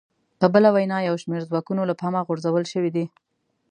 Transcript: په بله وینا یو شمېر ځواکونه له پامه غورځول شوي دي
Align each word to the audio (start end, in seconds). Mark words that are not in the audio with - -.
په 0.39 0.45
بله 0.53 0.69
وینا 0.75 0.97
یو 1.07 1.15
شمېر 1.23 1.41
ځواکونه 1.49 1.81
له 1.89 1.93
پامه 2.01 2.21
غورځول 2.27 2.63
شوي 2.73 2.91
دي 2.95 3.05